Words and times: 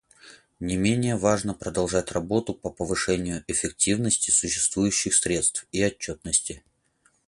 Не 0.59 0.77
менее 0.77 1.15
важно 1.15 1.53
продолжать 1.53 2.11
работу 2.11 2.55
по 2.55 2.71
повышению 2.71 3.43
эффективности 3.45 4.31
существующих 4.31 5.13
средств 5.13 5.67
и 5.71 5.85
отчетности. 5.85 6.63